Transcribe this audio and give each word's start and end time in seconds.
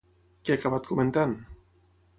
Què 0.47 0.55
ha 0.55 0.57
acabat 0.61 0.89
comentant? 0.93 1.39